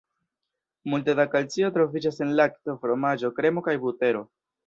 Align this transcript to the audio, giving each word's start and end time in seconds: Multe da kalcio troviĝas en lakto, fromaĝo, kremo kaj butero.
Multe 0.93 1.13
da 1.19 1.25
kalcio 1.33 1.69
troviĝas 1.75 2.17
en 2.27 2.33
lakto, 2.41 2.77
fromaĝo, 2.85 3.33
kremo 3.41 3.67
kaj 3.69 3.79
butero. 3.87 4.27